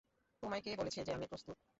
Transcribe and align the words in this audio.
তোমায় 0.43 0.61
কে 0.61 0.71
বলেছে 0.77 0.99
যে 1.03 1.11
আমি 1.13 1.25
প্রস্তুত? 1.27 1.57